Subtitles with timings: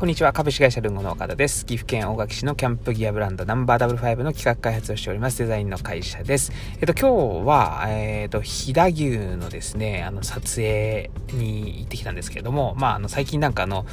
[0.00, 0.32] こんにちは。
[0.32, 1.66] 株式会社ルンゴの岡田です。
[1.66, 6.52] 岐阜県大垣市のキャンプギアブランドナンバー5の企画開発をしておりますデザインの会社です。
[6.80, 13.84] えっと、今日は、えっと、飛騨牛のですね、あの、撮影に行ってきたんですけれども、まあ、あの、最近なんかあの、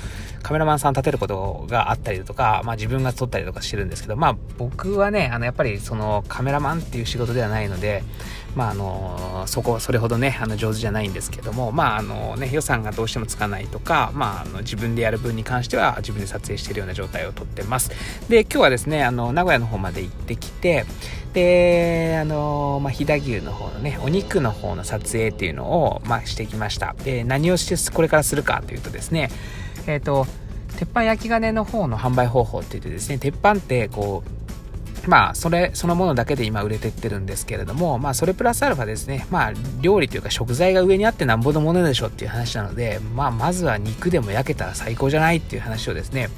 [0.44, 8.02] カメラマンさん立てることがあったりだとか、まあ、自分が撮ったりとかしてるんですけど、まあ、僕はね、あの、やっぱりその、カメラマンっていう仕事ではないので、
[8.56, 17.92] まあ、あの、そこ、それほどね、あの、上手じゃないんですけども、まあ、あのね、予算がどうしてもつかないとか、まあ、あの、自分でやる分に関しては、自分で撮影しているような状態をとってます。
[18.30, 20.86] で、今日はですね、あの、名古屋の方まで行ってきて、
[21.34, 26.96] で、あの、まあ、飛騨牛の方のね、お肉の方の撮影っていうのを、まあ、してきました。
[27.04, 29.30] で、何をしてこれからするかというとですね、
[29.88, 30.26] えっ、ー、と、
[30.78, 34.37] 鉄板焼き金の方の販売方法って言ってですね、鉄板ってこう、
[35.08, 46.30] まあ、それ、そのものだけで今売れてってるんですけれども、まあ、それプラスアルファですね、まあ、料理というか食材が上にあってなんぼのものでしょっていう話なので、まあ、まずは肉でも焼けたら最高じゃないっていう話をですね、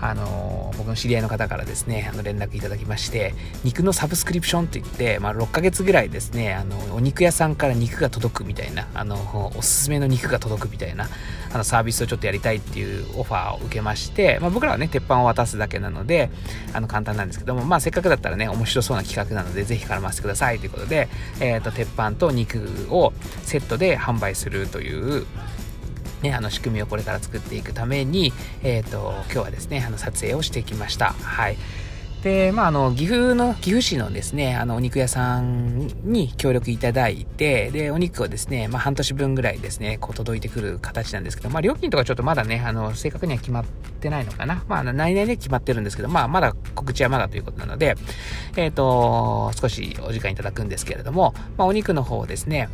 [0.00, 11.08] あの僕の知り合いの方からですねあの連絡いただきまして肉のサブスクリプションといって、まあ、6ヶ月ぐらいですねあのお肉屋さんから肉が届くみたいなあのおすすめの肉が届くみたいな
[11.52, 16.30] あのサービスをちょっとやりたいっていうオファーを受けまして、まあ、僕らはね鉄板を渡すだけなので
[16.72, 21.08] あの簡単なんですけども、まあ、せっかくだったらね面白そうな企画なのでぜひ絡ませてくださいということで、
[21.40, 25.26] えーと鉄板と肉をセットで販売するという
[26.22, 31.14] ね、あの仕組みをこれから作っていくために、えっ、ー、と、今日はですね、あの撮影をしてきました。
[31.22, 31.56] はい。
[32.22, 43.64] で、まあ、あの、岐阜の、岐阜市のですね、あの、お肉屋さんに協力いただいて、で、お肉をですね、まあ、半年分ぐらいですね、こう、届いてくる形なんですけど、まあ、料金とかちょっとまだね、あの、正確には決まっ
[44.00, 44.64] てないのかな。
[44.66, 47.94] まあ、内々で決まってるんですけど、まあ、まだ告知はまだということなので、
[48.56, 52.68] えっ、ー、と、少しお時間いただくんですけれども、まあ、お肉の方をですね、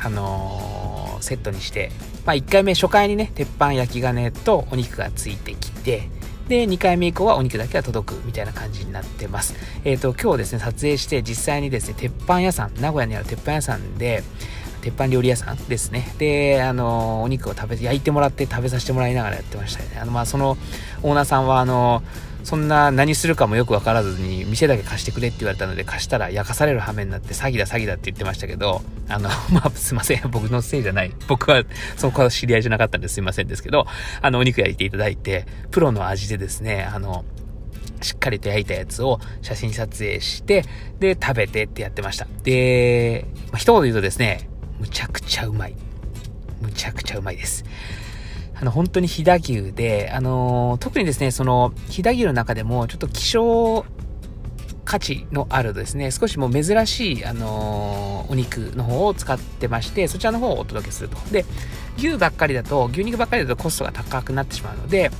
[0.00, 1.90] あのー、セットにして、
[2.26, 6.08] まあ、1回目初回にね、鉄板焼き金とお肉がついてきて、
[6.48, 9.54] で、2回目以降はお肉だけが届くみたいな感じになってます。
[9.84, 14.22] えっ、ー、と、今日ですね、撮影して実際にですね、鉄板屋さん、名古屋にある鉄板屋さんで、
[14.82, 16.12] 鉄板料理屋さんですね。
[16.18, 19.98] で、あの、お肉を食べて、焼いてもらって食べさせてもらいながらやってましたよね。
[20.00, 20.58] あの、まあ、その
[21.02, 22.02] オーナーさんは、あの、
[22.42, 31.62] そんな何するかもよく分からずに店だけ貸してくれって言われたので貸したら焼かされる羽目になって詐欺だ詐欺だって言ってましたけどあの まあすいません 僕のせいじゃない僕は
[31.96, 33.86] そこは知り合いじゃなかったんですいませんですけど
[34.20, 37.24] あのお肉焼いていただいてプロの味でですねあの
[38.02, 40.64] しっかりと焼いたやつを写真撮影して、
[40.98, 42.26] で、食べてってやってました。
[42.42, 44.48] で、まあ、一言で言うとですね、
[44.80, 45.76] むちゃくちゃうまい。
[46.60, 47.64] むちゃくちゃうまいです。
[48.62, 53.84] あの、本当に飛騨牛で、あのー、特にですね、その、飛騨牛の中でも、ちょっと希少
[54.84, 61.16] 価値のあるですね、少しもう珍しい、あのー、お肉の方を使ってまして、そちらの方をお届けすると。
[61.32, 61.44] で、
[61.98, 65.10] 牛ばっかりだと、牛肉ばっかりだとコストが高くなってしまうので、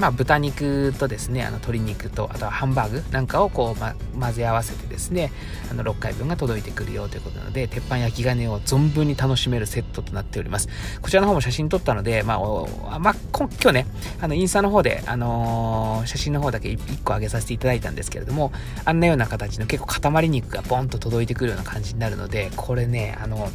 [0.00, 5.30] まあ、豚肉とですね、あの鶏肉と、あとはハンバーグなんかをこう、ま、混ぜ合わせてですね、
[5.70, 10.68] あの6回分が届いてくるよということなので、鉄板焼き金を存分に楽しめるセットとなっております。
[11.02, 13.86] こちらの方も写真撮ったので、まあ、まあ、今日ね、
[14.22, 18.52] あの、インスタの方で、あのー、写真の方だけ1個上げさせていただいたんですけれども、
[18.86, 23.50] あんなような形の結構塊肉がボンと届いてくるような感じになるので、これね、あの、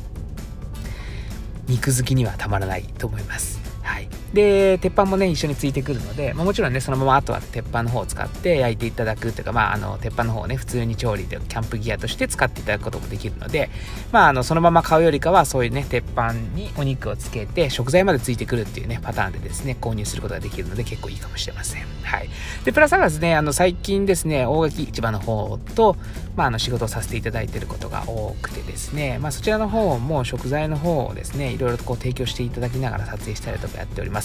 [1.67, 3.59] 肉好きにはたまらないと思います。
[3.81, 4.07] はい。
[4.35, 13.69] で、鉄板もね、一緒についてくるので、まあ、もちろんね、そのままあとは鉄板の方を使って焼いていただくというか、まあ、あの、鉄板の方をね、普通に調理でキャンプギアとして使っていただくこともできるので、
[14.11, 21.85] まあ、あの、そのまま買うよりかは、そういうね、鉄板にお肉をつけて、食材までついてくるっていうね、パターンでですね、購入することができるので、結構いいかもしれません。
[22.03, 22.29] はい。
[22.65, 25.95] で、プラスアルファですね、あの、最近ですね、大垣市場の方と、
[26.35, 34.24] まあ、あの、仕事をさせていただいていることが多くてですね、まあ、そちらの方も食材の方をですね、いろいろとこう提供していただきながら撮影したりとかやっております。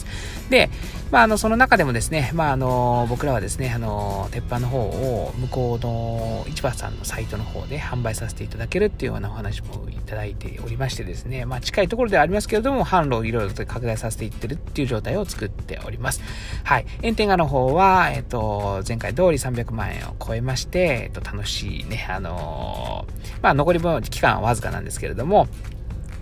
[0.51, 0.71] で、
[1.11, 16.23] まあ、あの、その中でもですね、まあ、あの、僕らはですね、あの、鉄板の方を向こうの市場さんのサイトの方で販売させていただけるっていうようなお話もいただいておりましてですね、まあ、近いところではありますけれども、販路をいろいろと拡大させていってるっていう状態を作っております。
[16.63, 16.87] はい。
[17.03, 23.05] 炎天下の方は、えっと、前回通り300万円を超えまして、えっと、楽しいね、あの、
[23.43, 25.49] まあ、残り分、期間はわずかなんですけれども、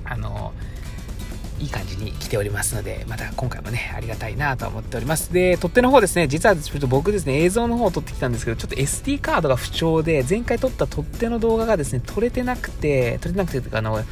[0.04, 0.54] あの、
[1.60, 5.32] いい感じに来ておりますので、また今回もね、ありがたいなと思っております。
[5.32, 14.02] で、取っ手の方ですね、実はちょっと僕ですね、映像の方を撮ってきたんですけど、ちょっと SD カードが不調で、前回撮った取っ手の動画がですね、撮れてなくて、撮れてなくてというか、あの、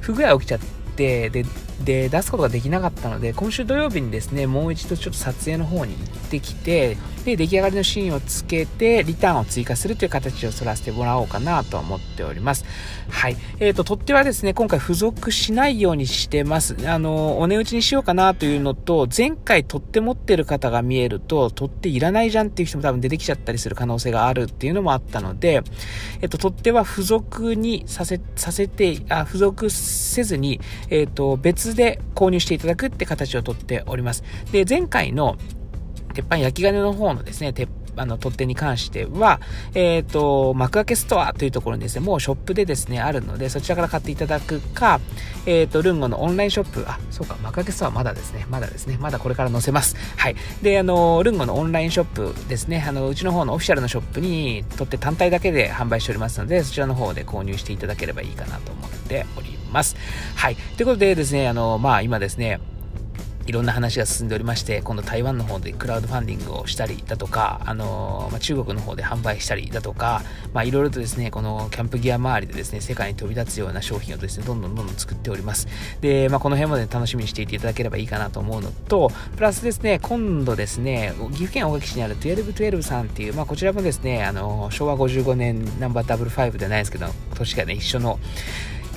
[0.00, 0.60] 不具合起きちゃっ
[0.96, 1.44] て、で、
[1.84, 12.64] で、出すことができなかったので、今週土曜日にですね、もう一度ちょっと撮影の方に行ってきて、で、出来上がりのシーンをつけて、リターンを追加するという形を取らせてもらおうかなと思っております。
[13.08, 13.36] はい。
[13.60, 16.76] えっ、ー、と、取っ手はですね、今回付属しないようにしてます。
[16.86, 25.62] あの、お値打ちにしようかなというのと、前回取っ手持ってる方が見えると、取っ手いらないじゃんっていう人も多分出てきちゃったりする可能性があるっていうのもあったので、
[26.20, 30.60] えっ、ー、と、取っ手は付属にさせ、させて、あ、付属せずに、
[30.90, 34.24] えっ、ー、と、別で購入していただくって形をとっております。
[34.52, 35.36] で、前回の
[36.14, 39.40] 鉄板焼き金の方のですね、鉄あの、取っ手に関しては、
[39.74, 45.00] えっ、ー、と、幕開けストアというところにですね、もうショップでですね、あるので、そちらから買っていただくか、
[45.46, 49.96] えっ、ー、と、ルンゴのオンラインショップ、あ、そうか、幕開けストアまだですね、まだですね、まだこれから載せます。
[50.16, 50.36] はい。
[50.62, 59.96] で、あの、ルンゴのオンラインショップですね、あの、うちの方のオフィシャルのショップに、取って単体だけで販売しておりますので、そちらの方で購入していただければいいかなと思っております。
[60.34, 60.56] はい。
[60.56, 62.60] ということでですね、あの、まあ、今ですね、
[63.46, 75.68] いろんな話が進んでおりまして、今度台湾の方でクラウドファンディングをしたりだとか、あのまあ、中国の方で販売したりだとか、まあ、いろいろとですね、このキャンプギア周りでですね、世界に飛び立つような商品をですね、どんどんどんどん作っております。
[76.00, 88.18] で、まあ、この辺まで楽しみにしていていただければいいかなと思うのと、プラスですね、今度ですね、岐阜県大垣市にある1212さんっていう、まあ、こちらもですね、あの昭和55年ナンバーダブル5ではないですけど、年がね、一緒の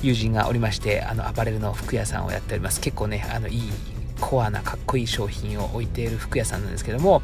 [0.02, 2.80] 友人がおりまして、あの、アパレルの服屋さんをやっております。
[2.82, 3.72] 結構ね、あの、いい
[4.20, 7.22] コアなかっこいい商品を置いている服屋さんなんですけども、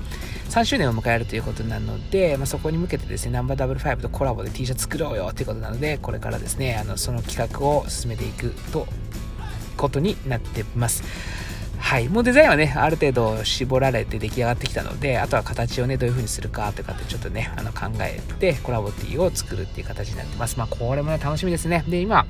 [0.50, 8.88] 3周年を迎えるということなので、まあ、そこに向けてですね、ナンバーダブル5とコラボで T シャツ作ろうよということなので、これからですね、あのその企画を進めていくと、
[9.78, 11.04] ことになってます。
[11.84, 12.08] はい。
[12.08, 20.58] もうデザインはね、ある程度絞られて出来上がってきたので、あとは形をね、どういう風にするかとかってちょっとね、あの考えて、コラボティを作るっていう形になってます。
[20.58, 21.84] まあ、これもね、楽しみですね。
[21.88, 22.26] で、今、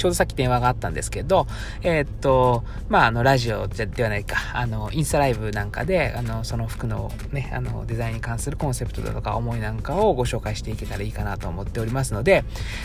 [0.00, 1.46] ちょうどさっき電話があったんですけど、
[1.82, 12.44] えー、っと、まあ、あの、ラジオではないか、あの、インスタライブなんかで、あの、その服のね、あの、デザインに関するコンセプトだとか思いなんかをご紹介していけたらいいかなと思っておりますので、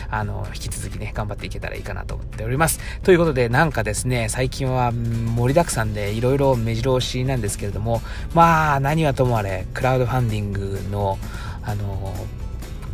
[0.10, 2.82] あの、引き続きね、頑張っていけたらいいかなと思っております。
[3.04, 8.02] ということで、なんかですね、最近は盛りだくさんでいろいろ目白押しなんですけれども、
[8.34, 11.18] まあ、何はともあれ、クラウドファンディングの、
[11.64, 12.14] あの、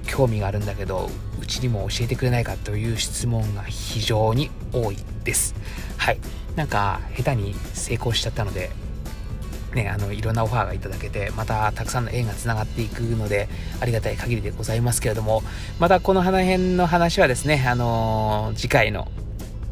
[0.06, 1.10] 興味があるんだけど、
[1.52, 5.54] ちにも教えてくれないかという質問が非常に多いです。
[5.98, 6.20] はい。
[6.56, 8.72] なんか、下手に成功しちゃったので、
[9.74, 13.48] ね、あの、いろんなオファーがいただけて、またたくさんの縁が繋がっていくので、
[13.80, 15.44] ありがたい限りでございますけれども、
[15.80, 19.08] またこの辺の話はですね、あのー、次回の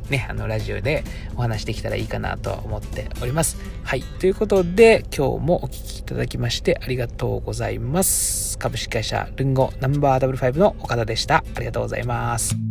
[0.10, 1.04] ね、あの、ラジオで
[1.36, 3.58] お話できたらいいかなと思っております。
[3.84, 4.04] はい。
[4.04, 8.58] ということで、今日もお聴きいただきましてありがとうございます。
[8.58, 11.44] 株式会社ルンゴナンバーダブルファイブの岡田でした。
[11.56, 12.69] ありがとうございます。